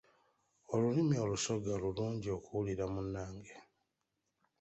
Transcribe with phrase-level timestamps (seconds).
[0.73, 3.55] Olulimi olusoga lulungi okuwulira munnange.